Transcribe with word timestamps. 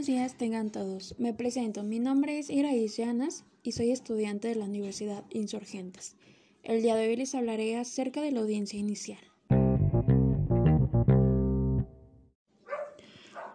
Buenos 0.00 0.16
días 0.16 0.38
tengan 0.38 0.70
todos. 0.70 1.14
Me 1.18 1.34
presento. 1.34 1.82
Mi 1.82 1.98
nombre 1.98 2.38
es 2.38 2.48
Iraís 2.48 2.96
Llanas 2.96 3.44
y 3.62 3.72
soy 3.72 3.90
estudiante 3.90 4.48
de 4.48 4.54
la 4.54 4.64
Universidad 4.64 5.24
Insurgentes. 5.28 6.16
El 6.62 6.80
día 6.80 6.96
de 6.96 7.06
hoy 7.06 7.16
les 7.16 7.34
hablaré 7.34 7.76
acerca 7.76 8.22
de 8.22 8.32
la 8.32 8.40
audiencia 8.40 8.78
inicial. 8.78 9.20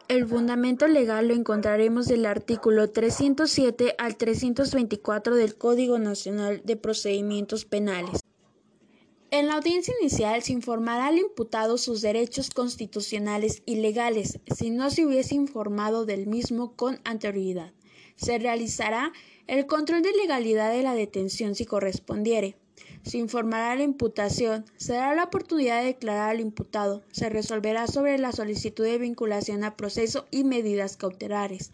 El 0.08 0.28
fundamento 0.28 0.88
legal 0.88 1.30
lo 1.30 1.34
encontraremos 1.34 2.08
del 2.08 2.28
artículo 2.28 2.92
307 2.92 3.96
al 3.98 4.16
324 4.16 5.34
del 5.34 5.56
Código 5.58 5.98
Nacional 5.98 6.62
de 6.64 6.76
Procedimientos 6.76 7.66
Penales. 7.66 8.20
En 9.38 9.48
la 9.48 9.56
audiencia 9.56 9.94
inicial 10.00 10.42
se 10.44 10.54
informará 10.54 11.08
al 11.08 11.18
imputado 11.18 11.78
sus 11.78 12.02
derechos 12.02 12.50
constitucionales 12.50 13.64
y 13.66 13.76
legales 13.76 14.40
si 14.56 14.70
no 14.70 14.90
se 14.90 15.06
hubiese 15.06 15.36
informado 15.36 16.06
del 16.06 16.26
mismo 16.26 16.78
con 16.78 17.02
anterioridad. 17.04 17.74
Se 18.16 18.40
realizará 18.40 19.12
el 19.48 19.66
control 19.66 20.04
de 20.04 20.14
legalidad 20.14 20.72
de 20.72 20.84
la 20.84 20.94
detención 20.94 21.54
si 21.54 21.66
correspondiere. 21.66 22.56
Se 23.04 23.18
informará 23.18 23.76
la 23.76 23.84
imputación, 23.84 24.64
se 24.78 24.94
dará 24.94 25.14
la 25.16 25.26
oportunidad 25.26 25.82
de 25.82 25.88
declarar 25.88 26.30
al 26.30 26.40
imputado, 26.40 27.04
se 27.12 27.28
resolverá 27.28 27.88
sobre 27.88 28.18
la 28.18 28.32
solicitud 28.32 28.86
de 28.86 29.00
vinculación 29.00 29.66
a 29.66 29.76
proceso 29.76 30.28
y 30.32 30.46
medidas 30.46 30.96
cautelares, 30.96 31.74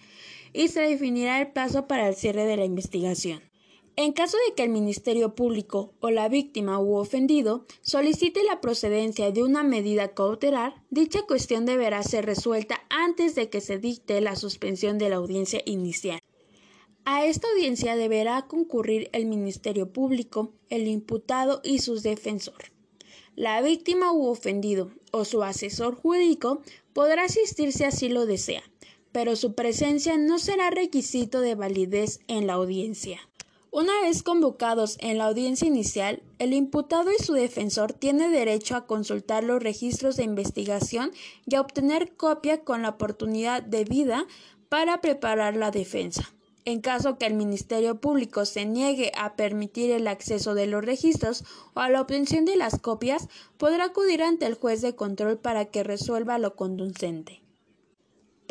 y 0.52 0.70
se 0.70 0.82
definirá 0.82 1.40
el 1.40 1.52
plazo 1.52 1.86
para 1.86 2.08
el 2.08 2.16
cierre 2.16 2.46
de 2.46 2.58
la 2.58 2.66
investigación. 2.66 3.51
En 3.98 4.14
caso 4.14 4.38
de 4.48 4.56
que 4.56 4.64
el 4.64 4.70
Ministerio 4.70 5.36
Público 5.36 5.94
o 6.00 6.12
la 6.12 6.30
víctima 6.30 6.80
u 6.80 6.96
ofendido 6.96 7.66
solicite 7.82 8.42
la 8.44 8.62
procedencia 8.62 9.32
de 9.32 9.44
una 9.44 9.64
medida 9.64 10.14
cautelar, 10.14 10.82
dicha 10.90 11.24
cuestión 11.24 11.66
deberá 11.66 12.02
ser 12.02 12.26
resuelta 12.26 12.82
antes 12.90 13.36
de 13.36 13.50
que 13.50 13.60
se 13.60 13.80
dicte 13.80 14.22
la 14.22 14.38
suspensión 14.38 14.98
de 14.98 15.10
la 15.10 15.18
audiencia 15.18 15.62
inicial. 15.66 16.20
A 17.04 17.26
esta 17.26 17.50
audiencia 17.50 17.96
deberá 17.96 18.48
concurrir 18.48 19.10
el 19.12 19.26
Ministerio 19.26 19.92
Público, 19.92 20.54
el 20.70 20.88
imputado 20.88 21.60
y 21.64 21.80
su 21.80 22.00
defensor. 22.00 22.72
La 23.36 23.62
víctima 23.62 24.14
u 24.14 24.28
ofendido 24.28 24.92
o 25.12 25.26
su 25.26 25.44
asesor 25.44 25.96
jurídico 25.96 26.62
podrá 26.94 27.24
asistir 27.24 27.74
si 27.74 27.84
así 27.84 28.08
lo 28.08 28.26
desea, 28.26 28.64
pero 29.12 29.36
su 29.36 29.54
presencia 29.54 30.18
no 30.18 30.40
será 30.40 30.70
requisito 30.70 31.42
de 31.42 31.56
validez 31.56 32.20
en 32.28 32.48
la 32.48 32.54
audiencia. 32.54 33.20
Una 33.74 34.02
vez 34.02 34.22
convocados 34.22 34.98
en 35.00 35.18
la 35.18 35.28
audiencia 35.28 35.66
inicial, 35.66 36.22
el 36.40 36.52
imputado 36.52 37.10
y 37.10 37.24
su 37.24 37.32
defensor 37.32 37.94
tienen 37.94 38.34
derecho 38.34 38.76
a 38.76 38.86
consultar 38.86 39.46
los 39.46 39.64
registros 39.64 40.18
de 40.18 40.26
investigación 40.26 41.14
y 41.46 41.56
a 41.56 41.62
obtener 41.62 42.18
copia 42.18 42.66
con 42.66 42.82
la 42.82 42.90
oportunidad 42.90 43.64
debida 43.64 44.26
para 44.68 45.00
preparar 45.00 45.56
la 45.56 45.72
defensa. 45.72 46.34
En 46.66 46.82
caso 46.82 47.18
que 47.18 47.26
el 47.26 47.34
Ministerio 47.34 48.02
Público 48.02 48.44
se 48.44 48.66
niegue 48.66 49.14
a 49.18 49.38
permitir 49.38 49.92
el 49.92 50.10
acceso 50.10 50.54
de 50.54 50.68
los 50.68 50.84
registros 50.84 51.46
o 51.74 51.80
a 51.80 51.90
la 51.90 52.02
obtención 52.02 52.44
de 52.44 52.58
las 52.58 52.78
copias, 52.78 53.30
podrá 53.58 53.86
acudir 53.86 54.22
ante 54.22 54.48
el 54.48 54.56
juez 54.56 54.82
de 54.82 54.98
control 54.98 55.38
para 55.38 55.64
que 55.64 55.86
resuelva 55.86 56.40
lo 56.40 56.58
conducente. 56.58 57.42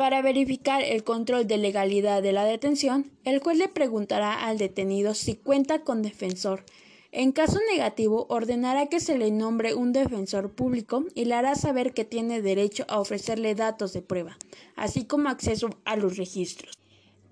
Para 0.01 0.23
verificar 0.23 0.81
el 0.81 1.03
control 1.03 1.45
de 1.45 1.59
legalidad 1.59 2.23
de 2.23 2.31
la 2.31 2.43
detención, 2.43 3.11
el 3.23 3.37
juez 3.37 3.55
le 3.59 3.67
preguntará 3.67 4.47
al 4.47 4.57
detenido 4.57 5.13
si 5.13 5.35
cuenta 5.35 5.83
con 5.83 6.01
defensor. 6.01 6.65
En 7.11 7.31
caso 7.31 7.59
negativo, 7.71 8.25
ordenará 8.27 8.87
que 8.87 8.99
se 8.99 9.15
le 9.19 9.29
nombre 9.29 9.75
un 9.75 9.93
defensor 9.93 10.55
público 10.55 11.05
y 11.13 11.25
le 11.25 11.35
hará 11.35 11.53
saber 11.53 11.93
que 11.93 12.03
tiene 12.03 12.41
derecho 12.41 12.83
a 12.87 12.99
ofrecerle 12.99 13.53
datos 13.53 13.93
de 13.93 14.01
prueba, 14.01 14.39
así 14.75 15.05
como 15.05 15.29
acceso 15.29 15.69
a 15.85 15.95
los 15.97 16.17
registros. 16.17 16.73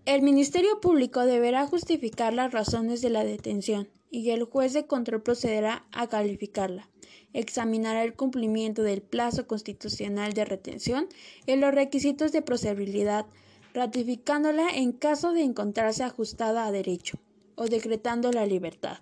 El 0.05 0.21
Ministerio 0.21 0.79
Público 0.79 1.25
deberá 1.25 1.65
justificar 1.65 2.35
las 2.35 2.51
razones 2.51 3.01
de 3.01 3.09
la 3.09 3.23
detención 3.23 3.89
y 4.11 4.29
el 4.29 4.44
juez 4.44 4.73
de 4.73 4.85
control 4.85 5.23
procederá 5.23 5.88
a 5.91 6.05
calificarla 6.05 6.88
examinará 7.33 8.03
el 8.03 8.13
cumplimiento 8.13 8.83
del 8.83 9.01
plazo 9.01 9.47
constitucional 9.47 10.33
de 10.33 10.45
retención 10.45 11.07
y 11.45 11.55
los 11.55 11.73
requisitos 11.73 12.31
de 12.31 12.41
procedibilidad, 12.41 13.25
ratificándola 13.73 14.69
en 14.69 14.91
caso 14.91 15.33
de 15.33 15.43
encontrarse 15.43 16.03
ajustada 16.03 16.65
a 16.65 16.71
derecho 16.71 17.17
o 17.55 17.65
decretando 17.65 18.31
la 18.31 18.45
libertad. 18.45 18.99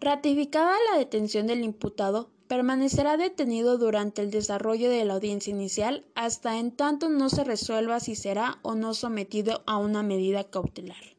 Ratificada 0.00 0.74
la 0.92 0.98
detención 0.98 1.46
del 1.46 1.64
imputado, 1.64 2.30
permanecerá 2.48 3.16
detenido 3.16 3.78
durante 3.78 4.22
el 4.22 4.30
desarrollo 4.30 4.90
de 4.90 5.04
la 5.04 5.14
audiencia 5.14 5.50
inicial 5.50 6.04
hasta 6.14 6.58
en 6.58 6.72
tanto 6.72 7.08
no 7.08 7.30
se 7.30 7.44
resuelva 7.44 8.00
si 8.00 8.14
será 8.14 8.58
o 8.62 8.74
no 8.74 8.94
sometido 8.94 9.62
a 9.66 9.78
una 9.78 10.02
medida 10.02 10.44
cautelar. 10.44 11.13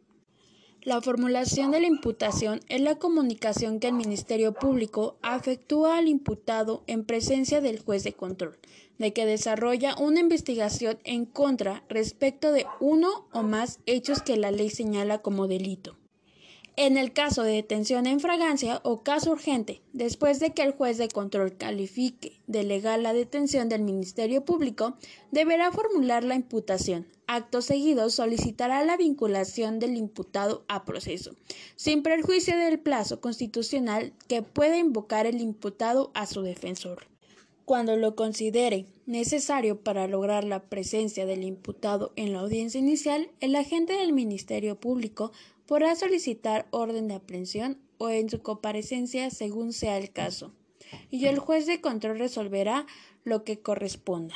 La 0.86 1.02
formulación 1.02 1.72
de 1.72 1.80
la 1.80 1.88
imputación 1.88 2.60
es 2.70 2.80
la 2.80 3.00
comunicación 3.00 3.80
que 3.80 3.88
el 3.88 3.96
Ministerio 3.96 4.54
Público 4.54 5.18
afectúa 5.24 5.98
al 5.98 6.08
imputado 6.08 6.84
en 6.86 7.06
presencia 7.06 7.60
del 7.60 7.80
juez 7.80 8.04
de 8.04 8.14
control, 8.14 8.60
de 9.00 9.12
que 9.12 9.26
desarrolla 9.26 9.96
una 9.98 10.20
investigación 10.20 11.00
en 11.04 11.26
contra 11.26 11.84
respecto 11.90 12.52
de 12.52 12.68
uno 12.80 13.28
o 13.34 13.42
más 13.42 13.80
hechos 13.88 14.22
que 14.22 14.38
la 14.38 14.52
ley 14.52 14.70
señala 14.70 15.24
como 15.24 15.48
delito. 15.48 15.98
En 16.76 16.98
el 16.98 17.14
caso 17.14 17.42
de 17.42 17.54
detención 17.54 18.06
en 18.06 18.20
fragancia 18.20 18.80
o 18.84 19.02
caso 19.02 19.32
urgente, 19.32 19.82
después 19.92 20.40
de 20.40 20.54
que 20.54 20.62
el 20.62 20.74
juez 20.74 21.00
de 21.00 21.08
control 21.08 21.58
califique 21.58 22.40
de 22.46 22.62
legal 22.62 23.02
la 23.02 23.14
detención 23.14 23.70
del 23.70 23.82
Ministerio 23.82 24.46
Público, 24.46 24.98
deberá 25.32 25.72
formular 25.72 26.24
la 26.24 26.36
imputación. 26.36 27.08
Acto 27.28 27.64
seguido 27.64 28.12
solicitará 28.12 28.86
la 28.86 28.98
vinculación 28.98 29.80
del 29.80 29.98
imputado 29.98 30.64
a 30.68 30.86
proceso, 30.86 31.36
sin 31.76 32.04
perjuicio 32.04 32.56
del 32.56 32.80
plazo 32.80 33.20
constitucional 33.20 34.14
que 34.28 34.44
pueda 34.44 34.78
invocar 34.78 35.26
el 35.26 35.42
imputado 35.42 36.12
a 36.14 36.28
su 36.28 36.44
defensor. 36.44 37.08
Cuando 37.66 37.96
lo 37.96 38.16
considere 38.16 38.86
necesario 39.08 39.82
para 39.82 40.08
lograr 40.08 40.44
la 40.44 40.62
presencia 40.70 41.26
del 41.26 41.44
imputado 41.44 42.14
en 42.16 42.32
la 42.32 42.42
audiencia 42.42 42.80
inicial, 42.80 43.32
el 43.40 43.56
agente 43.56 43.94
del 43.94 44.14
Ministerio 44.14 44.80
Público 44.80 45.32
podrá 45.66 45.96
solicitar 45.96 46.68
orden 46.70 47.08
de 47.08 47.16
aprehensión 47.16 47.80
o 47.98 48.10
en 48.10 48.30
su 48.30 48.44
comparecencia 48.44 49.32
según 49.32 49.74
sea 49.74 49.98
el 49.98 50.12
caso, 50.12 50.54
y 51.10 51.26
el 51.26 51.40
juez 51.40 51.66
de 51.66 51.82
control 51.82 52.20
resolverá 52.20 52.86
lo 53.24 53.44
que 53.44 53.60
corresponda. 53.60 54.36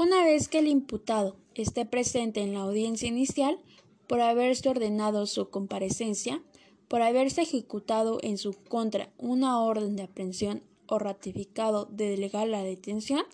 Una 0.00 0.24
vez 0.24 0.48
que 0.48 0.60
el 0.60 0.66
imputado 0.66 1.36
esté 1.54 1.84
presente 1.84 2.40
en 2.40 2.54
la 2.54 2.60
audiencia 2.60 3.06
inicial, 3.06 3.58
por 4.06 4.22
haberse 4.22 4.66
ordenado 4.70 5.26
su 5.26 5.50
comparecencia, 5.50 6.42
por 6.88 7.02
haberse 7.02 7.42
ejecutado 7.42 8.18
en 8.22 8.38
su 8.38 8.54
contra 8.54 9.12
una 9.18 9.60
orden 9.60 9.96
de 9.96 10.04
aprehensión 10.04 10.62
o 10.86 10.98
ratificado 10.98 11.84
de 11.84 12.08
delegar 12.08 12.48
la 12.48 12.62
detención, 12.62 13.24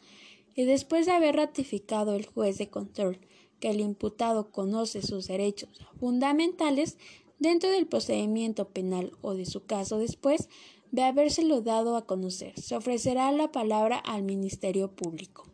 y 0.57 0.65
después 0.65 1.07
de 1.07 1.13
haber 1.13 1.37
ratificado 1.37 2.17
el 2.17 2.27
juez 2.27 2.59
de 2.59 2.69
control 2.69 3.21
que 3.61 3.71
el 3.71 3.79
imputado 3.79 4.51
conoce 4.51 5.03
sus 5.03 5.29
derechos 5.29 5.71
fundamentales 6.01 6.99
dentro 7.39 7.71
del 7.71 7.87
procedimiento 7.87 8.71
penal 8.71 9.13
o 9.21 9.35
de 9.35 9.47
su 9.47 9.67
caso 9.67 9.99
después 9.99 10.49
de 10.91 11.05
habérselo 11.05 11.61
dado 11.61 11.97
a 11.97 12.07
conocer. 12.07 12.61
Se 12.61 12.75
ofrecerá 12.75 13.31
la 13.31 13.53
palabra 13.53 13.99
al 13.99 14.25
Ministerio 14.25 14.91
Público. 14.91 15.47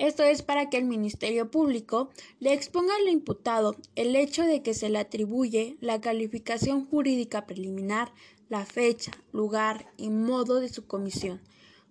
Esto 0.00 0.22
es 0.22 0.40
para 0.40 0.70
que 0.70 0.78
el 0.78 0.86
Ministerio 0.86 1.50
Público 1.50 2.08
le 2.38 2.54
exponga 2.54 2.94
al 2.96 3.12
imputado 3.12 3.76
el 3.96 4.16
hecho 4.16 4.44
de 4.44 4.62
que 4.62 4.72
se 4.72 4.88
le 4.88 4.98
atribuye 4.98 5.76
la 5.82 6.00
calificación 6.00 6.86
jurídica 6.86 7.46
preliminar, 7.46 8.10
la 8.48 8.64
fecha, 8.64 9.12
lugar 9.30 9.92
y 9.98 10.08
modo 10.08 10.58
de 10.58 10.70
su 10.70 10.86
comisión, 10.86 11.42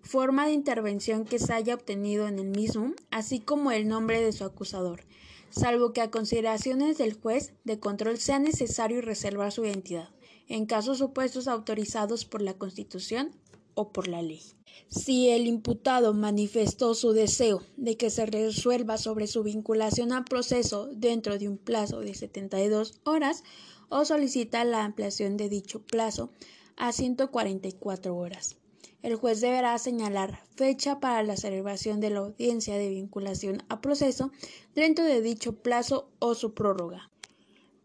forma 0.02 0.48
de 0.48 0.54
intervención 0.54 1.24
que 1.24 1.38
se 1.38 1.54
haya 1.54 1.76
obtenido 1.76 2.28
en 2.28 2.40
el 2.40 2.48
mismo, 2.48 2.96
así 3.12 3.40
como 3.42 3.72
el 3.72 3.88
nombre 3.88 4.24
de 4.24 4.32
su 4.32 4.44
acusador, 4.44 5.04
salvo 5.52 5.94
que 5.94 6.02
a 6.02 6.10
consideraciones 6.10 6.98
del 6.98 7.14
juez 7.14 7.54
de 7.64 7.80
control 7.80 8.18
sea 8.18 8.40
necesario 8.40 9.02
reservar 9.02 9.52
su 9.52 9.66
identidad, 9.66 10.10
en 10.48 10.66
casos 10.66 10.98
supuestos 10.98 11.48
autorizados 11.48 12.26
por 12.26 12.42
la 12.42 12.56
Constitución 12.56 13.36
o 13.80 13.94
por 13.94 14.10
la 14.10 14.22
ley. 14.22 14.42
Si 14.90 15.30
el 15.30 15.48
imputado 15.48 16.14
manifestó 16.14 16.96
su 16.96 17.14
deseo 17.14 17.64
de 17.78 17.96
que 17.96 18.10
se 18.10 18.26
resuelva 18.26 18.98
sobre 18.98 19.26
su 19.26 19.42
vinculación 19.42 20.12
al 20.12 20.26
proceso 20.26 20.90
dentro 20.92 21.38
de 21.38 21.48
un 21.48 21.58
plazo 21.58 22.02
de 22.02 22.14
72 22.14 23.00
horas 23.06 23.44
o 23.88 24.04
solicita 24.04 24.66
la 24.66 24.84
ampliación 24.84 25.38
de 25.38 25.48
dicho 25.48 25.82
plazo 25.82 26.32
a 26.76 26.92
144 26.92 28.18
horas. 28.18 28.58
El 29.02 29.16
juez 29.16 29.40
deberá 29.40 29.78
señalar 29.78 30.44
fecha 30.58 31.00
para 31.00 31.24
la 31.24 31.38
celebración 31.38 32.02
de 32.02 32.10
la 32.10 32.20
audiencia 32.20 32.76
de 32.76 32.90
vinculación 32.90 33.64
a 33.70 33.80
proceso 33.80 34.30
dentro 34.76 35.06
de 35.06 35.22
dicho 35.22 35.54
plazo 35.54 36.10
o 36.20 36.36
su 36.36 36.54
prórroga. 36.54 37.10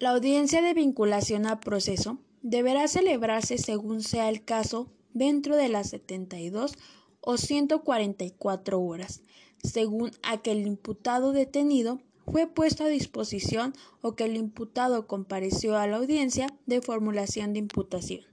La 0.00 0.10
audiencia 0.10 0.60
de 0.60 0.74
vinculación 0.74 1.46
a 1.46 1.60
proceso 1.60 2.18
deberá 2.42 2.88
celebrarse 2.88 3.58
según 3.58 4.02
sea 4.02 4.28
el 4.28 4.44
caso 4.44 4.90
dentro 5.14 5.56
de 5.56 5.70
las 5.70 5.90
72 5.90 6.74
o 7.20 7.38
144 7.38 8.80
horas, 8.80 9.22
según 9.62 10.10
aquel 10.22 10.66
imputado 10.66 11.32
detenido 11.32 12.00
fue 12.30 12.46
puesto 12.46 12.84
a 12.84 12.88
disposición 12.88 13.74
o 14.02 14.14
que 14.14 14.24
el 14.24 14.36
imputado 14.36 15.06
compareció 15.06 15.76
a 15.76 15.86
la 15.86 15.96
audiencia 15.96 16.48
de 16.66 16.82
formulación 16.82 17.52
de 17.52 17.60
imputación. 17.60 18.24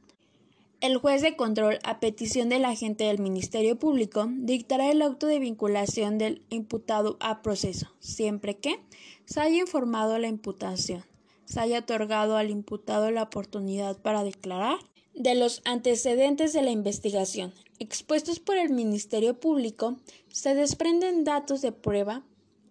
El 0.82 0.98
juez 0.98 1.22
de 1.22 1.36
control, 1.36 1.78
a 1.84 2.00
petición 2.00 2.50
del 2.50 2.66
agente 2.66 3.04
del 3.04 3.20
Ministerio 3.20 3.78
Público, 3.78 4.28
dictará 4.28 4.90
el 4.90 5.04
auto 5.04 5.28
de 5.28 5.38
vinculación 5.38 6.18
del 6.18 6.44
imputado 6.50 7.18
a 7.20 7.44
proceso, 7.44 7.94
siempre 8.00 8.58
que 8.58 8.80
se 9.26 9.42
haya 9.42 9.60
informado 9.60 10.18
la 10.18 10.28
imputación, 10.28 11.04
se 11.46 11.60
haya 11.60 11.80
otorgado 11.80 12.36
al 12.36 12.50
imputado 12.50 13.12
la 13.12 13.24
oportunidad 13.24 14.02
para 14.02 14.24
declarar 14.24 14.80
de 15.14 15.36
los 15.36 15.62
antecedentes 15.66 16.54
de 16.54 16.62
la 16.62 16.72
investigación 16.72 17.54
expuestos 17.82 18.40
por 18.40 18.58
el 18.58 18.70
Ministerio 18.70 19.40
Público, 19.40 19.98
se 20.30 20.54
desprenden 20.54 21.24
datos 21.24 21.64
de 21.64 21.72
prueba 21.72 22.24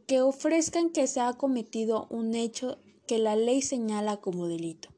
que 0.06 0.20
ofrezcan 0.20 0.90
que 0.90 1.08
se 1.08 1.20
ha 1.20 1.32
cometido 1.32 2.06
un 2.10 2.36
hecho 2.36 2.78
que 3.08 3.18
la 3.18 3.34
ley 3.34 3.60
señala 3.60 4.18
como 4.18 4.46
delito 4.46 4.88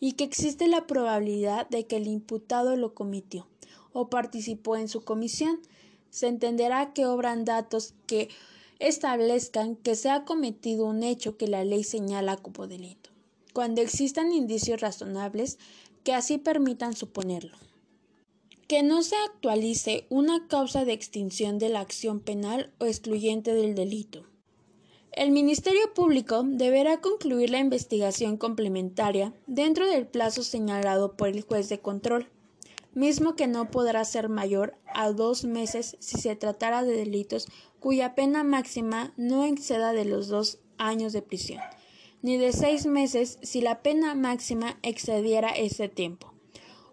y 0.00 0.14
que 0.14 0.24
existe 0.24 0.66
la 0.66 0.88
probabilidad 0.88 1.68
de 1.68 1.86
que 1.86 1.98
el 1.98 2.08
imputado 2.08 2.74
lo 2.74 2.92
cometió 2.92 3.46
o 3.92 4.10
participó 4.10 4.76
en 4.76 4.88
su 4.88 5.04
comisión. 5.04 5.60
Se 6.10 6.26
entenderá 6.26 6.92
que 6.92 7.06
obran 7.06 7.44
datos 7.44 7.94
que 8.06 8.30
establezcan 8.80 9.76
que 9.76 9.94
se 9.94 10.10
ha 10.10 10.24
cometido 10.24 10.86
un 10.86 11.04
hecho 11.04 11.36
que 11.36 11.46
la 11.46 11.62
ley 11.62 11.84
señala 11.84 12.36
como 12.36 12.66
delito, 12.66 13.10
cuando 13.52 13.80
existan 13.80 14.32
indicios 14.32 14.80
razonables 14.80 15.58
que 16.04 16.14
así 16.14 16.38
permitan 16.38 16.94
suponerlo. 16.94 17.56
Que 18.68 18.82
no 18.82 19.02
se 19.02 19.16
actualice 19.16 20.06
una 20.08 20.46
causa 20.48 20.84
de 20.84 20.92
extinción 20.92 21.58
de 21.58 21.68
la 21.68 21.80
acción 21.80 22.20
penal 22.20 22.72
o 22.78 22.86
excluyente 22.86 23.54
del 23.54 23.74
delito. 23.74 24.24
El 25.12 25.30
Ministerio 25.30 25.92
Público 25.92 26.42
deberá 26.42 27.02
concluir 27.02 27.50
la 27.50 27.58
investigación 27.58 28.38
complementaria 28.38 29.34
dentro 29.46 29.86
del 29.86 30.06
plazo 30.06 30.42
señalado 30.42 31.18
por 31.18 31.28
el 31.28 31.42
juez 31.42 31.68
de 31.68 31.80
control, 31.80 32.30
mismo 32.94 33.36
que 33.36 33.46
no 33.46 33.70
podrá 33.70 34.06
ser 34.06 34.30
mayor 34.30 34.74
a 34.86 35.12
dos 35.12 35.44
meses 35.44 35.96
si 36.00 36.18
se 36.18 36.34
tratara 36.34 36.82
de 36.82 36.96
delitos 36.96 37.46
cuya 37.78 38.14
pena 38.14 38.42
máxima 38.42 39.12
no 39.16 39.44
exceda 39.44 39.92
de 39.92 40.04
los 40.04 40.28
dos 40.28 40.60
años 40.78 41.12
de 41.12 41.20
prisión, 41.20 41.60
ni 42.22 42.36
de 42.38 42.52
seis 42.52 42.86
meses 42.86 43.38
si 43.42 43.60
la 43.60 43.82
pena 43.82 44.14
máxima 44.14 44.78
excediera 44.82 45.50
ese 45.50 45.88
tiempo, 45.88 46.32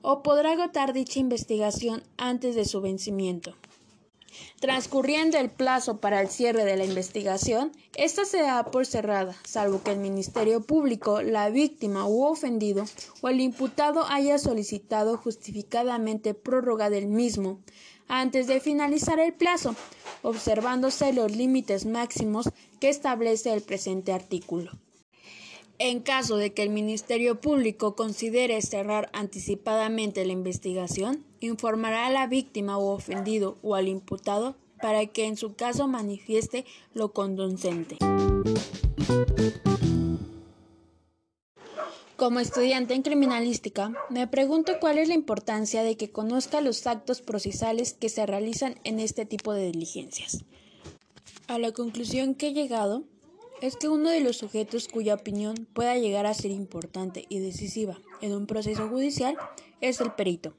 o 0.01 0.23
podrá 0.23 0.53
agotar 0.53 0.93
dicha 0.93 1.19
investigación 1.19 2.03
antes 2.17 2.55
de 2.55 2.65
su 2.65 2.81
vencimiento. 2.81 3.55
Transcurriendo 4.59 5.37
el 5.37 5.49
plazo 5.49 5.99
para 5.99 6.21
el 6.21 6.29
cierre 6.29 6.65
de 6.65 6.77
la 6.77 6.85
investigación, 6.85 7.71
esta 7.95 8.25
se 8.25 8.41
da 8.41 8.65
por 8.65 8.85
cerrada, 8.85 9.35
salvo 9.43 9.81
que 9.83 9.91
el 9.91 9.99
Ministerio 9.99 10.61
Público, 10.61 11.21
la 11.21 11.49
víctima 11.49 12.07
u 12.07 12.23
ofendido 12.23 12.85
o 13.21 13.29
el 13.29 13.39
imputado 13.39 14.05
haya 14.05 14.37
solicitado 14.37 15.17
justificadamente 15.17 16.33
prórroga 16.33 16.89
del 16.89 17.07
mismo 17.07 17.59
antes 18.07 18.47
de 18.47 18.59
finalizar 18.59 19.19
el 19.19 19.33
plazo, 19.33 19.75
observándose 20.23 21.13
los 21.13 21.35
límites 21.35 21.85
máximos 21.85 22.49
que 22.79 22.89
establece 22.89 23.53
el 23.53 23.61
presente 23.61 24.11
artículo. 24.11 24.71
En 25.81 26.01
caso 26.01 26.35
de 26.35 26.53
que 26.53 26.61
el 26.61 26.71
Ministerio 26.71 27.39
Público 27.39 27.95
considere 27.95 28.61
cerrar 28.61 29.09
anticipadamente 29.13 30.25
la 30.25 30.33
investigación, 30.33 31.23
informará 31.39 32.07
a 32.07 32.09
la 32.09 32.27
víctima 32.27 32.77
o 32.77 32.91
ofendido 32.91 33.57
o 33.63 33.75
al 33.75 33.87
imputado 33.87 34.57
para 34.81 35.05
que 35.05 35.25
en 35.25 35.37
su 35.37 35.55
caso 35.55 35.87
manifieste 35.87 36.65
lo 36.93 37.13
conducente. 37.13 37.97
Como 42.17 42.41
estudiante 42.41 42.93
en 42.93 43.01
criminalística, 43.01 43.93
me 44.09 44.27
pregunto 44.27 44.73
cuál 44.81 44.97
es 44.97 45.07
la 45.07 45.13
importancia 45.13 45.83
de 45.83 45.95
que 45.95 46.11
conozca 46.11 46.59
los 46.59 46.85
actos 46.87 47.21
procesales 47.21 47.93
que 47.93 48.09
se 48.09 48.25
realizan 48.25 48.75
en 48.83 48.99
este 48.99 49.25
tipo 49.25 49.53
de 49.53 49.71
diligencias. 49.71 50.43
A 51.47 51.57
la 51.57 51.71
conclusión 51.71 52.35
que 52.35 52.49
he 52.49 52.53
llegado 52.53 53.05
es 53.61 53.75
que 53.75 53.89
uno 53.89 54.09
de 54.09 54.21
los 54.21 54.37
sujetos 54.37 54.87
cuya 54.87 55.15
opinión 55.15 55.67
pueda 55.73 55.97
llegar 55.97 56.25
a 56.25 56.33
ser 56.33 56.51
importante 56.51 57.25
y 57.29 57.39
decisiva 57.39 57.99
en 58.21 58.33
un 58.33 58.47
proceso 58.47 58.87
judicial 58.87 59.37
es 59.81 60.01
el 60.01 60.11
perito. 60.13 60.53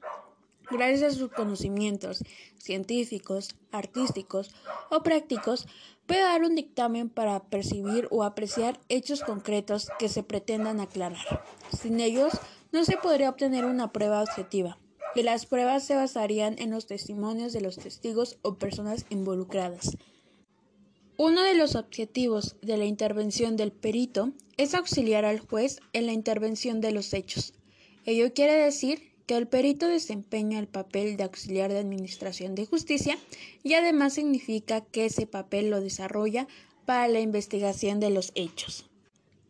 Gracias 0.69 1.13
a 1.13 1.17
sus 1.17 1.31
conocimientos 1.31 2.23
científicos, 2.57 3.55
artísticos 3.71 4.51
o 4.89 5.03
prácticos, 5.03 5.67
puede 6.05 6.21
dar 6.21 6.43
un 6.43 6.55
dictamen 6.55 7.09
para 7.09 7.41
percibir 7.43 8.07
o 8.09 8.23
apreciar 8.23 8.79
hechos 8.87 9.21
concretos 9.21 9.89
que 9.99 10.07
se 10.07 10.23
pretendan 10.23 10.79
aclarar. 10.79 11.43
Sin 11.77 11.99
ellos, 11.99 12.33
no 12.71 12.85
se 12.85 12.97
podría 12.97 13.29
obtener 13.29 13.65
una 13.65 13.91
prueba 13.91 14.21
objetiva, 14.21 14.77
y 15.13 15.23
las 15.23 15.45
pruebas 15.45 15.85
se 15.85 15.95
basarían 15.95 16.55
en 16.57 16.71
los 16.71 16.87
testimonios 16.87 17.51
de 17.51 17.61
los 17.61 17.77
testigos 17.77 18.37
o 18.41 18.55
personas 18.55 19.05
involucradas. 19.09 19.97
Uno 21.23 21.43
de 21.43 21.53
los 21.53 21.75
objetivos 21.75 22.55
de 22.63 22.77
la 22.77 22.85
intervención 22.85 23.55
del 23.55 23.71
perito 23.71 24.31
es 24.57 24.73
auxiliar 24.73 25.23
al 25.23 25.39
juez 25.39 25.79
en 25.93 26.07
la 26.07 26.13
intervención 26.13 26.81
de 26.81 26.91
los 26.91 27.13
hechos. 27.13 27.53
Ello 28.07 28.33
quiere 28.33 28.55
decir 28.55 29.11
que 29.27 29.37
el 29.37 29.47
perito 29.47 29.87
desempeña 29.87 30.57
el 30.57 30.67
papel 30.67 31.17
de 31.17 31.23
auxiliar 31.23 31.71
de 31.71 31.77
administración 31.77 32.55
de 32.55 32.65
justicia 32.65 33.19
y 33.61 33.75
además 33.75 34.13
significa 34.15 34.81
que 34.81 35.05
ese 35.05 35.27
papel 35.27 35.69
lo 35.69 35.79
desarrolla 35.79 36.47
para 36.87 37.07
la 37.07 37.19
investigación 37.19 37.99
de 37.99 38.09
los 38.09 38.31
hechos. 38.33 38.89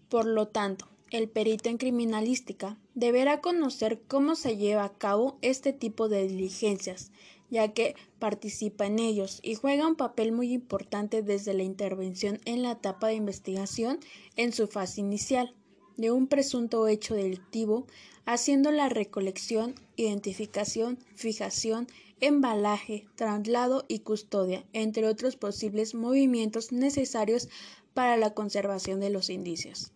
Por 0.09 0.25
lo 0.25 0.49
tanto, 0.49 0.89
el 1.09 1.29
perito 1.29 1.69
en 1.69 1.77
criminalística 1.77 2.77
deberá 2.95 3.39
conocer 3.39 4.01
cómo 4.09 4.35
se 4.35 4.57
lleva 4.57 4.83
a 4.83 4.97
cabo 4.97 5.37
este 5.41 5.71
tipo 5.71 6.09
de 6.09 6.27
diligencias, 6.27 7.13
ya 7.51 7.73
que 7.73 7.95
participa 8.17 8.87
en 8.87 8.97
ellos 8.97 9.39
y 9.43 9.53
juega 9.53 9.87
un 9.87 9.95
papel 9.95 10.31
muy 10.31 10.51
importante 10.51 11.21
desde 11.21 11.53
la 11.53 11.63
intervención 11.63 12.39
en 12.45 12.63
la 12.63 12.71
etapa 12.71 13.07
de 13.07 13.15
investigación 13.15 13.99
en 14.37 14.53
su 14.53 14.65
fase 14.67 15.01
inicial 15.01 15.53
de 15.97 16.09
un 16.09 16.25
presunto 16.25 16.87
hecho 16.87 17.13
delictivo, 17.13 17.85
haciendo 18.25 18.71
la 18.71 18.89
recolección, 18.89 19.75
identificación, 19.97 20.97
fijación, 21.15 21.87
embalaje, 22.21 23.07
traslado 23.15 23.83
y 23.87 23.99
custodia, 23.99 24.63
entre 24.73 25.07
otros 25.07 25.35
posibles 25.35 25.93
movimientos 25.93 26.71
necesarios 26.71 27.49
para 27.93 28.17
la 28.17 28.33
conservación 28.33 28.99
de 28.99 29.09
los 29.09 29.29
indicios. 29.29 29.91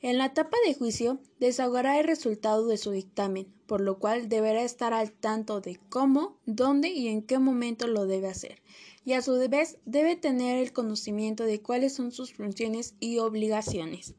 En 0.00 0.16
la 0.16 0.26
etapa 0.26 0.56
de 0.64 0.74
juicio 0.74 1.18
desahogará 1.40 1.98
el 1.98 2.06
resultado 2.06 2.68
de 2.68 2.76
su 2.76 2.92
dictamen, 2.92 3.52
por 3.66 3.80
lo 3.80 3.98
cual 3.98 4.28
deberá 4.28 4.62
estar 4.62 4.94
al 4.94 5.10
tanto 5.10 5.60
de 5.60 5.80
cómo, 5.88 6.38
dónde 6.46 6.88
y 6.90 7.08
en 7.08 7.22
qué 7.22 7.40
momento 7.40 7.88
lo 7.88 8.06
debe 8.06 8.28
hacer, 8.28 8.62
y 9.04 9.14
a 9.14 9.22
su 9.22 9.36
vez 9.48 9.78
debe 9.86 10.14
tener 10.14 10.58
el 10.58 10.72
conocimiento 10.72 11.42
de 11.42 11.60
cuáles 11.62 11.94
son 11.94 12.12
sus 12.12 12.32
funciones 12.32 12.94
y 13.00 13.18
obligaciones. 13.18 14.14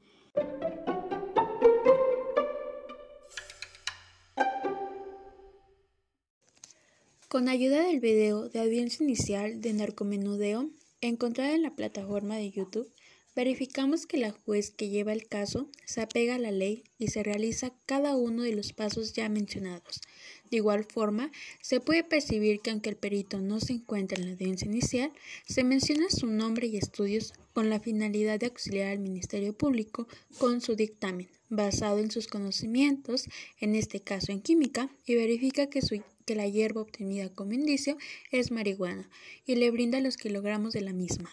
Con 7.30 7.48
ayuda 7.48 7.84
del 7.84 8.02
video 8.02 8.50
de 8.50 8.60
audiencia 8.60 9.04
inicial 9.06 9.62
de 9.62 9.72
narcomenudeo 9.72 10.72
encontrada 11.00 11.54
en 11.54 11.62
la 11.62 11.76
plataforma 11.76 12.36
de 12.36 12.52
YouTube, 12.52 12.92
Verificamos 13.36 14.06
que 14.06 14.18
la 14.18 14.32
juez 14.32 14.72
que 14.72 14.90
lleva 14.90 15.14
el 15.14 15.28
caso 15.28 15.70
se 15.86 16.02
apega 16.02 16.36
a 16.36 16.40
la 16.40 16.52
ley 16.52 16.84
y 16.98 17.10
se 17.10 17.24
realiza 17.24 17.72
cada 17.86 18.16
uno 18.16 18.44
de 18.44 18.54
los 18.54 18.74
pasos 18.74 19.14
ya 19.14 19.30
mencionados. 19.30 20.02
De 20.50 20.58
igual 20.58 20.84
forma, 20.84 21.32
se 21.62 21.80
puede 21.80 22.04
percibir 22.04 22.60
que 22.60 22.72
aunque 22.72 22.90
el 22.90 22.96
perito 22.98 23.40
no 23.40 23.60
se 23.60 23.74
encuentra 23.74 24.18
en 24.18 24.26
la 24.26 24.32
audiencia 24.32 24.66
inicial, 24.66 25.12
se 25.48 25.64
menciona 25.64 26.10
su 26.10 26.26
nombre 26.26 26.68
y 26.68 26.78
estudios 26.78 27.34
con 27.54 27.70
la 27.70 27.80
finalidad 27.80 28.40
de 28.40 28.48
auxiliar 28.48 28.88
al 28.88 29.00
Ministerio 29.00 29.54
Público 29.54 30.08
con 30.40 30.60
su 30.60 30.76
dictamen, 30.76 31.30
basado 31.50 32.00
en 32.00 32.10
sus 32.10 32.28
conocimientos, 32.28 33.26
en 33.60 33.76
este 33.76 34.02
caso 34.02 34.32
en 34.32 34.42
química, 34.42 34.90
y 35.06 35.16
verifica 35.16 35.68
que, 35.68 35.82
que 36.26 36.36
la 36.36 36.48
hierba 36.48 36.82
obtenida 36.82 37.30
como 37.30 37.54
indicio 37.54 37.96
es 38.32 38.50
marihuana 38.50 39.08
y 39.46 39.56
le 39.56 39.70
brinda 39.70 40.02
los 40.02 40.18
kilogramos 40.18 40.74
de 40.74 40.82
la 40.82 40.94
misma. 40.94 41.30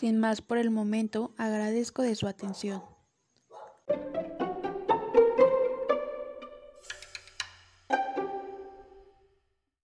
Sin 0.00 0.18
más 0.18 0.40
por 0.40 0.56
el 0.56 0.70
momento, 0.70 1.34
agradezco 1.36 2.00
de 2.00 2.14
su 2.14 2.26
atención. 2.26 2.82